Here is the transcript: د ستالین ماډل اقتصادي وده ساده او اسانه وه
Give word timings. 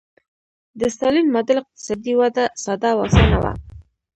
د 0.79 0.81
ستالین 0.95 1.27
ماډل 1.33 1.57
اقتصادي 1.61 2.13
وده 2.19 2.43
ساده 2.63 2.89
او 2.93 2.99
اسانه 3.07 3.37
وه 3.43 3.51